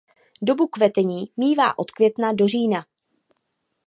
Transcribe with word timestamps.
Dobu 0.41 0.67
kvetení 0.67 1.31
mívá 1.37 1.77
od 1.79 1.91
května 1.91 2.33
do 2.33 2.47
října. 2.47 2.85